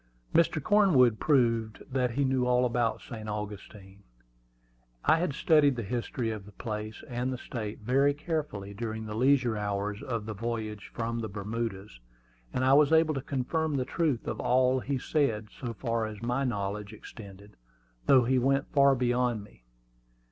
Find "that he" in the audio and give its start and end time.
1.91-2.25